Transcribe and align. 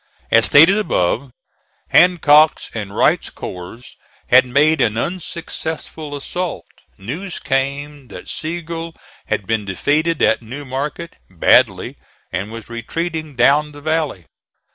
As 0.31 0.47
stated 0.47 0.79
above, 0.79 1.29
Hancock's 1.89 2.71
and 2.73 2.95
Wright's 2.95 3.29
corps 3.29 3.81
had 4.29 4.47
made 4.47 4.81
an 4.81 4.97
unsuccessful 4.97 6.15
assault. 6.15 6.65
News 6.97 7.37
came 7.37 8.07
that 8.07 8.27
Sigel 8.27 8.95
had 9.27 9.45
been 9.45 9.63
defeated 9.63 10.19
at 10.23 10.41
New 10.41 10.65
Market, 10.65 11.17
badly, 11.29 11.97
and 12.31 12.51
was 12.51 12.67
retreating 12.67 13.35
down 13.35 13.73
the 13.73 13.81
valley. 13.81 14.25